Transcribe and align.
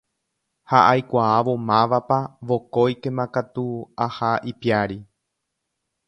Ha 0.71 0.79
aikuaávo 0.91 1.53
mávapa 1.67 2.17
vokóikema 2.51 3.25
katu 3.35 3.65
aha 4.07 4.31
ipiári. 4.53 4.97